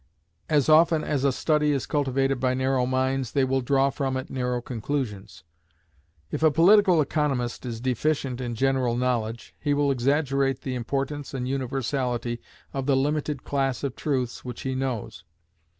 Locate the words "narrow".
2.55-2.87, 4.31-4.59